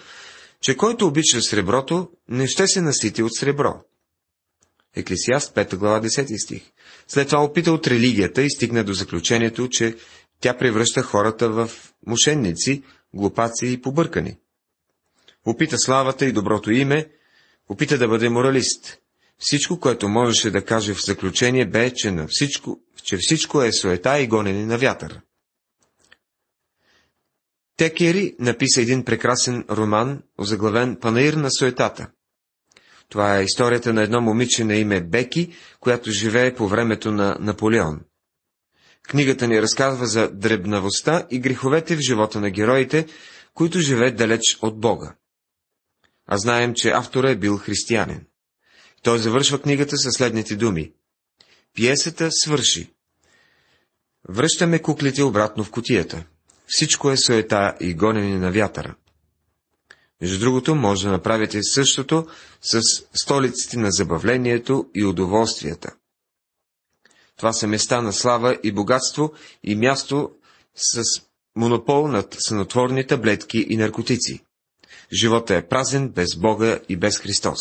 че 0.62 0.78
който 0.78 1.08
обича 1.08 1.42
среброто, 1.42 2.10
не 2.30 2.48
ще 2.48 2.68
се 2.68 2.82
насити 2.82 3.24
от 3.24 3.36
сребро. 3.36 3.74
Еклесиаст 4.96 5.56
5 5.56 5.76
глава 5.76 6.02
10 6.02 6.44
стих. 6.44 6.72
След 7.08 7.28
това 7.28 7.44
опита 7.44 7.72
от 7.72 7.88
религията 7.88 8.42
и 8.42 8.50
стигна 8.50 8.84
до 8.84 8.94
заключението, 8.94 9.70
че 9.70 9.96
тя 10.40 10.58
превръща 10.58 11.02
хората 11.02 11.50
в 11.50 11.72
мошенници, 12.08 12.84
глупаци 13.14 13.68
и 13.68 13.82
побъркани. 13.82 14.38
Опита 15.46 15.78
славата 15.78 16.26
и 16.26 16.32
доброто 16.32 16.72
име, 16.72 17.10
опита 17.70 17.98
да 17.98 18.08
бъде 18.08 18.30
моралист. 18.30 18.98
Всичко, 19.38 19.80
което 19.80 20.10
можеше 20.10 20.52
да 20.52 20.66
каже 20.66 20.94
в 20.94 21.06
заключение, 21.06 21.66
бе, 21.66 21.94
че, 21.94 22.12
на 22.12 22.28
всичко, 22.30 22.80
че 23.04 23.18
всичко 23.20 23.62
е 23.62 23.72
суета 23.72 24.20
и 24.20 24.28
гонене 24.28 24.66
на 24.66 24.78
вятър. 24.78 25.22
Текери 27.78 28.36
написа 28.40 28.82
един 28.82 29.06
прекрасен 29.06 29.66
роман, 29.70 30.24
озаглавен 30.38 30.96
Панаир 31.02 31.34
на 31.34 31.52
суетата. 31.52 32.08
Това 33.10 33.40
е 33.40 33.44
историята 33.44 33.94
на 33.94 34.04
едно 34.04 34.22
момиче 34.22 34.64
на 34.64 34.76
име 34.76 35.02
Беки, 35.02 35.54
която 35.80 36.12
живее 36.12 36.56
по 36.56 36.68
времето 36.68 37.12
на 37.12 37.38
Наполеон. 37.40 38.00
Книгата 39.04 39.48
ни 39.48 39.62
разказва 39.62 40.06
за 40.06 40.32
дребнавостта 40.32 41.28
и 41.32 41.40
греховете 41.40 41.96
в 41.96 42.00
живота 42.00 42.42
на 42.42 42.50
героите, 42.50 43.08
които 43.54 43.80
живеят 43.80 44.16
далеч 44.16 44.42
от 44.62 44.80
Бога. 44.80 45.16
А 46.28 46.38
знаем, 46.38 46.74
че 46.76 46.90
автора 46.90 47.30
е 47.30 47.36
бил 47.36 47.58
християнин. 47.58 48.26
Той 49.04 49.20
завършва 49.20 49.62
книгата 49.62 49.98
със 49.98 50.14
следните 50.14 50.56
думи. 50.56 50.92
Пиесата 51.74 52.30
свърши. 52.32 52.94
Връщаме 54.30 54.82
куклите 54.82 55.24
обратно 55.24 55.64
в 55.64 55.72
котията. 55.72 56.24
Всичко 56.68 57.12
е 57.12 57.18
суета 57.18 57.76
и 57.80 57.94
гонене 57.94 58.40
на 58.40 58.52
вятъра. 58.52 58.96
Между 60.22 60.40
другото, 60.40 60.76
може 60.76 61.06
да 61.06 61.12
направите 61.12 61.64
същото 61.64 62.28
с 62.62 62.82
столиците 63.14 63.78
на 63.78 63.92
забавлението 63.92 64.90
и 64.96 65.06
удоволствията. 65.06 65.96
Това 67.38 67.54
са 67.54 67.68
места 67.68 68.02
на 68.02 68.14
слава 68.14 68.58
и 68.64 68.72
богатство 68.72 69.34
и 69.64 69.76
място 69.76 70.32
с 70.76 71.04
монопол 71.56 72.08
над 72.08 72.36
сънотворни 72.40 73.08
таблетки 73.08 73.66
и 73.70 73.78
наркотици. 73.78 74.45
Живота 75.14 75.56
е 75.56 75.68
празен 75.68 76.10
без 76.10 76.36
Бога 76.36 76.80
и 76.90 76.96
без 76.96 77.18
Христос. 77.18 77.60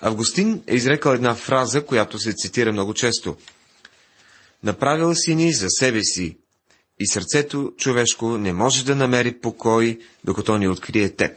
Августин 0.00 0.62
е 0.66 0.74
изрекал 0.74 1.10
една 1.10 1.34
фраза, 1.34 1.86
която 1.86 2.18
се 2.18 2.32
цитира 2.32 2.72
много 2.72 2.94
често. 2.94 3.36
Направил 4.62 5.14
си 5.14 5.34
ни 5.34 5.52
за 5.52 5.66
себе 5.70 6.02
си, 6.02 6.36
и 7.00 7.06
сърцето 7.06 7.72
човешко 7.76 8.38
не 8.38 8.52
може 8.52 8.84
да 8.84 8.96
намери 8.96 9.40
покой, 9.40 9.98
докато 10.24 10.58
ни 10.58 10.68
открие 10.68 11.08
теб. 11.08 11.32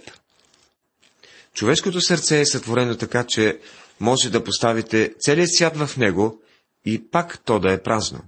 Човешкото 1.54 2.02
сърце 2.02 2.40
е 2.40 2.46
сътворено 2.46 2.98
така, 2.98 3.24
че 3.24 3.60
може 4.00 4.30
да 4.30 4.44
поставите 4.44 5.14
целият 5.20 5.56
свят 5.56 5.78
в 5.78 5.98
него 5.98 6.42
и 6.86 7.10
пак 7.12 7.40
то 7.46 7.60
да 7.60 7.74
е 7.74 7.84
празно. 7.84 8.20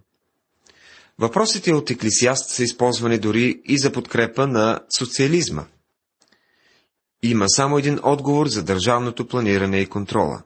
Въпросите 1.20 1.74
от 1.74 1.92
Еклисиаст 1.92 2.50
са 2.50 2.64
използвани 2.64 3.18
дори 3.18 3.62
и 3.66 3.80
за 3.80 3.92
подкрепа 3.92 4.48
на 4.48 4.80
социализма. 4.98 5.66
Има 7.24 7.50
само 7.50 7.78
един 7.78 8.00
отговор 8.04 8.48
за 8.48 8.64
държавното 8.64 9.28
планиране 9.28 9.80
и 9.80 9.90
контрола. 9.90 10.44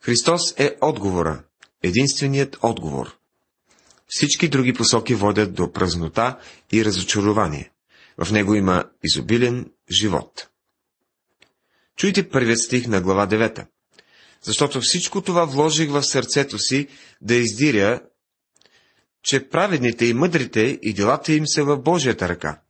Христос 0.00 0.54
е 0.56 0.76
отговора, 0.80 1.44
единственият 1.82 2.56
отговор. 2.62 3.16
Всички 4.08 4.48
други 4.48 4.72
посоки 4.72 5.14
водят 5.14 5.54
до 5.54 5.72
празнота 5.72 6.38
и 6.72 6.84
разочарование. 6.84 7.70
В 8.24 8.32
него 8.32 8.54
има 8.54 8.84
изобилен 9.04 9.70
живот. 9.90 10.48
Чуйте 11.96 12.28
първият 12.28 12.60
стих 12.60 12.86
на 12.86 13.00
глава 13.00 13.26
9. 13.26 13.66
Защото 14.42 14.80
всичко 14.80 15.20
това 15.20 15.44
вложих 15.44 15.90
в 15.90 16.02
сърцето 16.02 16.58
си 16.58 16.88
да 17.20 17.34
издиря, 17.34 18.00
че 19.22 19.48
праведните 19.48 20.06
и 20.06 20.14
мъдрите 20.14 20.78
и 20.82 20.94
делата 20.94 21.32
им 21.32 21.46
са 21.46 21.64
в 21.64 21.78
Божията 21.78 22.28
ръка. 22.28 22.60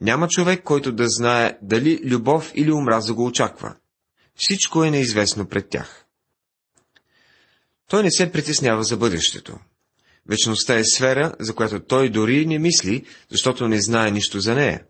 Няма 0.00 0.28
човек, 0.28 0.62
който 0.62 0.92
да 0.92 1.08
знае 1.08 1.58
дали 1.62 2.00
любов 2.04 2.52
или 2.54 2.72
омраза 2.72 3.14
го 3.14 3.26
очаква. 3.26 3.76
Всичко 4.36 4.84
е 4.84 4.90
неизвестно 4.90 5.48
пред 5.48 5.68
тях. 5.68 6.06
Той 7.88 8.02
не 8.02 8.10
се 8.10 8.32
притеснява 8.32 8.84
за 8.84 8.96
бъдещето. 8.96 9.58
Вечността 10.28 10.78
е 10.78 10.84
сфера, 10.84 11.34
за 11.40 11.54
която 11.54 11.80
той 11.80 12.10
дори 12.10 12.46
не 12.46 12.58
мисли, 12.58 13.04
защото 13.30 13.68
не 13.68 13.82
знае 13.82 14.10
нищо 14.10 14.40
за 14.40 14.54
нея. 14.54 14.84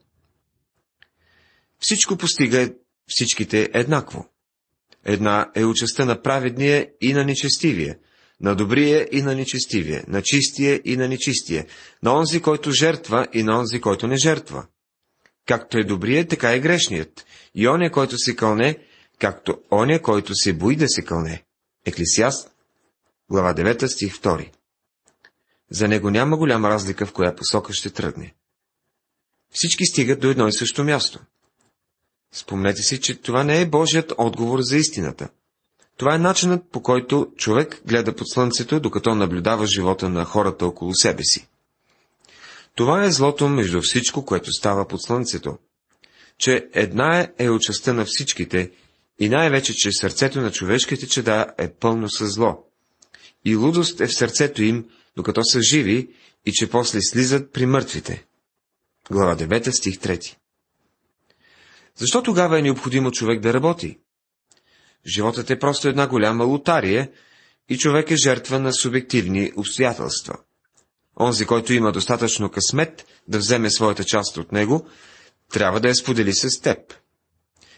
Всичко 1.78 2.16
постига 2.16 2.70
всичките 3.06 3.70
еднакво. 3.75 4.28
Една 5.04 5.50
е 5.54 5.64
участта 5.64 6.04
на 6.04 6.22
праведния 6.22 6.88
и 7.00 7.12
на 7.12 7.25
нечестивия, 7.25 7.98
на 8.40 8.54
добрия 8.54 9.08
и 9.12 9.22
на 9.22 9.34
нечестивия, 9.34 10.04
на 10.08 10.22
чистия 10.22 10.80
и 10.84 10.96
на 10.96 11.08
нечистия, 11.08 11.66
на 12.02 12.14
онзи, 12.14 12.42
който 12.42 12.70
жертва 12.70 13.26
и 13.32 13.42
на 13.42 13.58
онзи, 13.58 13.80
който 13.80 14.06
не 14.06 14.16
жертва. 14.16 14.66
Както 15.47 15.79
е 15.79 15.85
добрият, 15.85 16.29
така 16.29 16.53
е 16.53 16.61
грешният, 16.61 17.26
и 17.54 17.69
оня, 17.69 17.91
който 17.91 18.19
се 18.19 18.37
кълне, 18.37 18.78
както 19.19 19.59
оня, 19.73 20.02
който 20.02 20.35
се 20.35 20.52
бои 20.52 20.76
да 20.76 20.89
се 20.89 21.02
кълне. 21.02 21.45
Еклесиаст, 21.85 22.50
глава 23.30 23.54
9, 23.54 23.87
стих 23.87 24.15
2. 24.19 24.50
За 25.71 25.89
него 25.89 26.11
няма 26.11 26.37
голяма 26.37 26.69
разлика 26.69 27.06
в 27.06 27.13
коя 27.13 27.35
посока 27.35 27.73
ще 27.73 27.91
тръгне. 27.91 28.35
Всички 29.50 29.87
стигат 29.87 30.21
до 30.21 30.30
едно 30.30 30.49
и 30.49 30.52
също 30.52 30.85
място. 30.85 31.21
Спомнете 32.32 32.82
си, 32.82 33.00
че 33.00 33.21
това 33.21 33.45
не 33.45 33.61
е 33.61 33.67
Божият 33.67 34.13
отговор 34.19 34.61
за 34.61 34.76
истината. 34.76 35.28
Това 35.97 36.15
е 36.15 36.19
начинът, 36.19 36.71
по 36.71 36.82
който 36.82 37.32
човек 37.37 37.82
гледа 37.87 38.17
под 38.17 38.28
слънцето, 38.30 38.80
докато 38.80 39.15
наблюдава 39.15 39.67
живота 39.67 40.09
на 40.09 40.25
хората 40.25 40.67
около 40.67 40.95
себе 40.95 41.25
си. 41.25 41.49
Това 42.76 43.04
е 43.04 43.10
злото 43.10 43.49
между 43.49 43.82
всичко, 43.82 44.25
което 44.25 44.52
става 44.52 44.89
под 44.89 45.02
слънцето. 45.02 45.58
Че 46.39 46.69
една 46.73 47.28
е, 47.39 47.50
участта 47.50 47.93
на 47.93 48.04
всичките 48.04 48.71
и 49.19 49.28
най-вече, 49.28 49.75
че 49.75 49.93
сърцето 49.93 50.41
на 50.41 50.52
човешките 50.52 51.08
чеда 51.08 51.47
е 51.58 51.73
пълно 51.73 52.10
със 52.10 52.34
зло. 52.34 52.65
И 53.45 53.56
лудост 53.56 54.00
е 54.00 54.06
в 54.06 54.15
сърцето 54.15 54.62
им, 54.62 54.89
докато 55.17 55.45
са 55.45 55.62
живи 55.62 56.15
и 56.47 56.52
че 56.52 56.71
после 56.71 56.99
слизат 57.02 57.52
при 57.52 57.67
мъртвите. 57.67 58.26
Глава 59.10 59.36
9, 59.36 59.71
стих 59.71 59.99
3. 59.99 60.36
Защо 61.97 62.23
тогава 62.23 62.58
е 62.58 62.62
необходимо 62.62 63.10
човек 63.10 63.41
да 63.41 63.54
работи? 63.54 63.99
Животът 65.15 65.50
е 65.50 65.58
просто 65.58 65.89
една 65.89 66.06
голяма 66.06 66.45
лотария 66.45 67.10
и 67.69 67.78
човек 67.78 68.10
е 68.10 68.17
жертва 68.17 68.58
на 68.58 68.73
субективни 68.73 69.52
обстоятелства. 69.56 70.39
Онзи, 71.21 71.47
който 71.47 71.73
има 71.73 71.93
достатъчно 71.93 72.50
късмет 72.50 73.07
да 73.29 73.39
вземе 73.39 73.71
своята 73.71 74.05
част 74.05 74.37
от 74.37 74.52
него, 74.52 74.89
трябва 75.52 75.81
да 75.81 75.89
я 75.89 75.95
сподели 75.95 76.35
с 76.35 76.61
теб. 76.61 76.79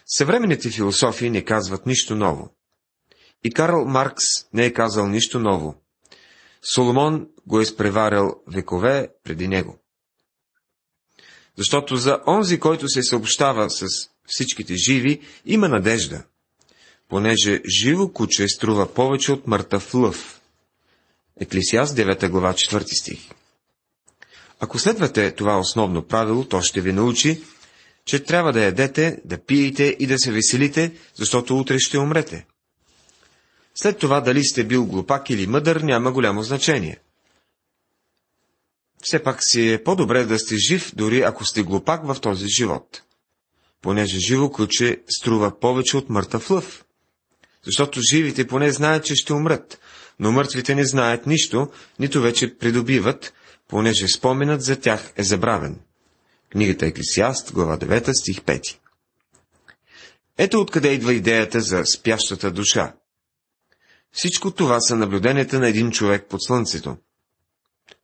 Съвременните 0.06 0.70
философии 0.70 1.30
не 1.30 1.44
казват 1.44 1.86
нищо 1.86 2.16
ново. 2.16 2.50
И 3.44 3.50
Карл 3.50 3.84
Маркс 3.84 4.24
не 4.52 4.64
е 4.64 4.72
казал 4.72 5.08
нищо 5.08 5.38
ново. 5.38 5.74
Соломон 6.74 7.26
го 7.46 7.60
е 7.60 7.62
изпреварял 7.62 8.34
векове 8.46 9.08
преди 9.24 9.48
него. 9.48 9.78
Защото 11.56 11.96
за 11.96 12.20
онзи, 12.26 12.60
който 12.60 12.88
се 12.88 13.02
съобщава 13.02 13.70
с 13.70 13.86
всичките 14.26 14.74
живи, 14.76 15.20
има 15.46 15.68
надежда, 15.68 16.24
понеже 17.08 17.62
живо 17.68 18.12
куче 18.12 18.48
струва 18.48 18.94
повече 18.94 19.32
от 19.32 19.46
мъртъв 19.46 19.94
лъв. 19.94 20.37
Еклисиас 21.40 21.94
9 21.94 22.28
глава 22.28 22.52
4 22.52 23.00
стих. 23.00 23.18
Ако 24.60 24.78
следвате 24.78 25.30
това 25.30 25.58
основно 25.58 26.06
правило, 26.06 26.44
то 26.44 26.62
ще 26.62 26.80
ви 26.80 26.92
научи, 26.92 27.42
че 28.04 28.24
трябва 28.24 28.52
да 28.52 28.64
ядете, 28.64 29.20
да 29.24 29.38
пиете 29.38 29.96
и 29.98 30.06
да 30.06 30.18
се 30.18 30.32
веселите, 30.32 30.92
защото 31.14 31.58
утре 31.58 31.78
ще 31.78 31.98
умрете. 31.98 32.46
След 33.74 33.98
това 33.98 34.20
дали 34.20 34.44
сте 34.44 34.64
бил 34.64 34.86
глупак 34.86 35.30
или 35.30 35.46
мъдър 35.46 35.80
няма 35.80 36.12
голямо 36.12 36.42
значение. 36.42 36.98
Все 39.02 39.22
пак 39.22 39.38
си 39.40 39.72
е 39.72 39.84
по-добре 39.84 40.24
да 40.24 40.38
сте 40.38 40.56
жив, 40.56 40.92
дори 40.94 41.20
ако 41.20 41.44
сте 41.44 41.62
глупак 41.62 42.06
в 42.06 42.20
този 42.20 42.46
живот. 42.48 43.02
Понеже 43.82 44.18
живо 44.18 44.50
куче 44.50 45.02
струва 45.18 45.60
повече 45.60 45.96
от 45.96 46.10
мъртъв 46.10 46.50
лъв. 46.50 46.84
Защото 47.64 48.00
живите 48.10 48.46
поне 48.46 48.72
знаят, 48.72 49.04
че 49.04 49.14
ще 49.14 49.32
умрат, 49.32 49.78
но 50.18 50.32
мъртвите 50.32 50.74
не 50.74 50.84
знаят 50.84 51.26
нищо, 51.26 51.70
нито 51.98 52.20
вече 52.20 52.58
придобиват, 52.58 53.32
понеже 53.68 54.08
споменът 54.08 54.62
за 54.62 54.80
тях 54.80 55.12
е 55.16 55.22
забравен. 55.22 55.80
Книгата 56.50 56.86
Еклесиаст, 56.86 57.52
глава 57.52 57.78
9, 57.78 58.12
стих 58.20 58.40
5. 58.40 58.76
Ето 60.38 60.60
откъде 60.60 60.92
идва 60.92 61.14
идеята 61.14 61.60
за 61.60 61.84
спящата 61.84 62.50
душа. 62.50 62.94
Всичко 64.12 64.50
това 64.50 64.80
са 64.80 64.96
наблюденията 64.96 65.58
на 65.58 65.68
един 65.68 65.90
човек 65.90 66.26
под 66.28 66.42
слънцето. 66.42 66.96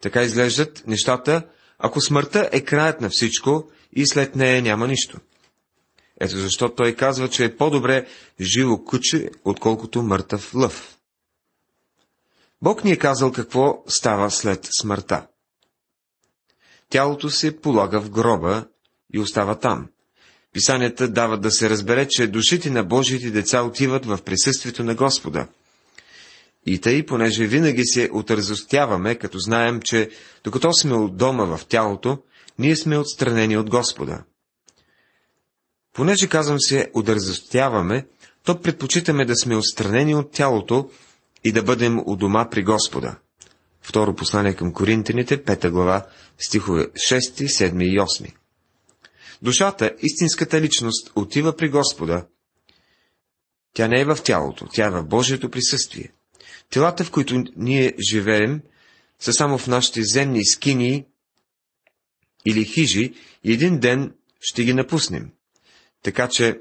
Така 0.03 0.23
изглеждат 0.23 0.83
нещата, 0.87 1.43
ако 1.79 2.01
смъртта 2.01 2.49
е 2.53 2.61
краят 2.61 3.01
на 3.01 3.11
всичко 3.11 3.71
и 3.93 4.07
след 4.07 4.37
нея 4.37 4.63
няма 4.63 4.89
нищо. 4.89 5.19
Ето 6.21 6.39
защо 6.39 6.75
той 6.75 6.95
казва, 6.95 7.31
че 7.31 7.45
е 7.45 7.57
по-добре 7.57 8.07
живо 8.41 8.85
куче, 8.85 9.31
отколкото 9.45 10.03
мъртъв 10.03 10.55
лъв. 10.55 10.94
Бог 12.65 12.85
ни 12.85 12.93
е 12.93 12.99
казал 12.99 13.33
какво 13.33 13.83
става 13.87 14.31
след 14.31 14.69
смъртта. 14.81 15.27
Тялото 16.89 17.31
се 17.31 17.61
полага 17.61 18.01
в 18.01 18.11
гроба 18.11 18.65
и 19.15 19.19
остава 19.19 19.55
там. 19.55 19.89
Писанията 20.53 21.09
дават 21.09 21.41
да 21.41 21.51
се 21.51 21.71
разбере, 21.71 22.09
че 22.09 22.27
душите 22.27 22.71
на 22.71 22.85
Божиите 22.85 23.31
деца 23.31 23.63
отиват 23.63 24.07
в 24.07 24.19
присъствието 24.23 24.85
на 24.85 24.95
Господа– 24.95 25.49
и 26.67 26.81
тъй, 26.81 27.07
понеже 27.07 27.47
винаги 27.47 27.85
се 27.85 28.11
отразостяваме, 28.13 29.15
като 29.15 29.39
знаем, 29.39 29.81
че 29.85 30.11
докато 30.45 30.73
сме 30.73 30.95
от 30.95 31.17
дома 31.17 31.45
в 31.45 31.67
тялото, 31.67 32.19
ние 32.59 32.77
сме 32.77 32.99
отстранени 32.99 33.57
от 33.57 33.71
Господа. 33.71 34.25
Понеже 35.93 36.29
казвам 36.29 36.61
се 36.61 36.91
отразостяваме, 36.95 38.07
то 38.45 38.61
предпочитаме 38.61 39.25
да 39.25 39.37
сме 39.37 39.57
отстранени 39.57 40.15
от 40.15 40.33
тялото 40.33 40.91
и 41.45 41.53
да 41.53 41.63
бъдем 41.63 41.99
у 42.07 42.17
дома 42.17 42.49
при 42.51 42.63
Господа. 42.63 43.17
Второ 43.83 44.15
послание 44.15 44.55
към 44.55 44.73
Коринтините, 44.73 45.43
пета 45.43 45.71
глава, 45.71 46.07
стихове 46.39 46.87
6, 46.87 47.19
7 47.19 47.83
и 47.83 48.01
8. 48.01 48.35
Душата, 49.43 49.95
истинската 50.03 50.61
личност, 50.61 51.13
отива 51.17 51.57
при 51.57 51.69
Господа. 51.69 52.27
Тя 53.75 53.89
не 53.89 54.01
е 54.01 54.05
в 54.05 54.19
тялото, 54.25 54.69
тя 54.73 54.87
е 54.87 54.91
в 54.91 55.05
Божието 55.05 55.51
присъствие. 55.51 56.13
Телата, 56.71 57.05
в 57.05 57.11
които 57.11 57.45
ние 57.57 57.95
живеем, 58.11 58.63
са 59.19 59.33
само 59.33 59.59
в 59.59 59.67
нашите 59.67 60.03
земни 60.03 60.45
скини 60.45 61.07
или 62.47 62.65
хижи 62.65 63.15
и 63.45 63.53
един 63.53 63.79
ден 63.79 64.15
ще 64.41 64.65
ги 64.65 64.75
напуснем. 64.75 65.31
Така 66.03 66.29
че 66.29 66.61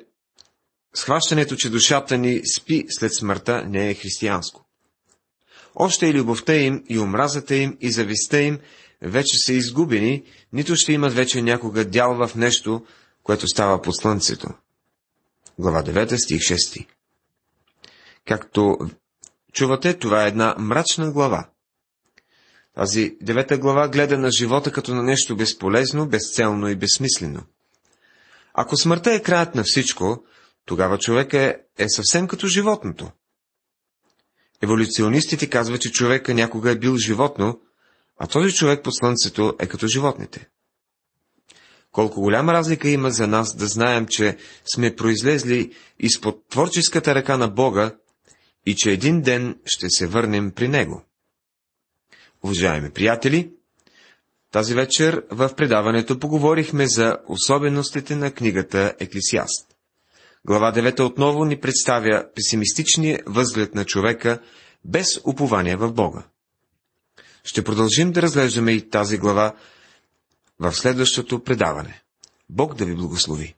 схващането, 0.94 1.56
че 1.56 1.70
душата 1.70 2.18
ни 2.18 2.42
спи 2.56 2.86
след 2.90 3.14
смъртта, 3.14 3.66
не 3.68 3.90
е 3.90 3.94
християнско. 3.94 4.63
Още 5.76 6.08
и 6.08 6.14
любовта 6.14 6.56
им, 6.56 6.84
и 6.90 7.00
омразата 7.00 7.56
им, 7.56 7.78
и 7.82 7.92
завистта 7.92 8.42
им 8.42 8.60
вече 9.02 9.38
са 9.38 9.54
изгубени, 9.54 10.24
нито 10.54 10.76
ще 10.76 10.94
имат 10.94 11.14
вече 11.14 11.42
някога 11.42 11.86
дял 11.86 12.28
в 12.28 12.36
нещо, 12.36 12.86
което 13.24 13.48
става 13.48 13.82
под 13.82 13.96
слънцето. 13.96 14.48
Глава 15.60 15.84
9, 15.84 16.16
стих 16.24 16.42
6. 16.42 16.88
Както 18.26 18.78
чувате, 19.54 19.94
това 19.94 20.24
е 20.24 20.28
една 20.28 20.56
мрачна 20.60 21.12
глава. 21.12 21.50
Тази 22.76 23.18
девета 23.22 23.58
глава 23.58 23.88
гледа 23.88 24.18
на 24.18 24.32
живота 24.32 24.72
като 24.72 24.96
на 24.96 25.04
нещо 25.04 25.36
безполезно, 25.36 26.08
безцелно 26.08 26.70
и 26.70 26.76
безсмислено. 26.76 27.44
Ако 28.54 28.78
смъртта 28.78 29.14
е 29.14 29.22
краят 29.22 29.56
на 29.56 29.64
всичко, 29.64 30.24
тогава 30.66 30.98
човек 30.98 31.34
е, 31.34 31.58
е 31.78 31.90
съвсем 31.90 32.28
като 32.28 32.48
животното. 32.48 33.12
Еволюционистите 34.64 35.50
казват, 35.50 35.82
че 35.82 35.92
човека 35.92 36.34
някога 36.34 36.72
е 36.72 36.78
бил 36.78 36.98
животно, 36.98 37.60
а 38.20 38.28
този 38.28 38.54
човек 38.54 38.84
по 38.84 38.92
слънцето 38.92 39.56
е 39.60 39.68
като 39.68 39.88
животните. 39.88 40.50
Колко 41.92 42.22
голяма 42.22 42.54
разлика 42.54 42.90
има 42.90 43.12
за 43.12 43.28
нас 43.28 43.56
да 43.56 43.68
знаем, 43.68 44.06
че 44.10 44.38
сме 44.76 44.96
произлезли 44.96 45.74
изпод 46.00 46.50
творческата 46.50 47.16
ръка 47.16 47.38
на 47.38 47.48
Бога 47.48 47.96
и 48.66 48.76
че 48.76 48.92
един 48.92 49.22
ден 49.22 49.60
ще 49.66 49.90
се 49.90 50.08
върнем 50.08 50.52
при 50.52 50.68
Него. 50.68 51.06
Уважаеми 52.44 52.90
приятели, 52.92 53.52
тази 54.52 54.74
вечер 54.74 55.24
в 55.32 55.56
предаването 55.58 56.20
поговорихме 56.20 56.88
за 56.88 57.18
особеностите 57.28 58.16
на 58.16 58.32
книгата 58.32 58.94
Еклисиаст. 59.00 59.73
Глава 60.48 60.74
9 60.74 61.00
отново 61.00 61.46
ни 61.46 61.60
представя 61.60 62.26
песимистичния 62.36 63.20
възглед 63.26 63.76
на 63.76 63.86
човека 63.86 64.40
без 64.86 65.20
упование 65.26 65.76
в 65.76 65.94
Бога. 65.94 66.24
Ще 67.44 67.64
продължим 67.64 68.12
да 68.12 68.22
разглеждаме 68.22 68.72
и 68.72 68.90
тази 68.90 69.18
глава 69.18 69.56
в 70.60 70.74
следващото 70.74 71.44
предаване. 71.44 72.02
Бог 72.50 72.76
да 72.76 72.86
ви 72.86 72.96
благослови! 72.96 73.56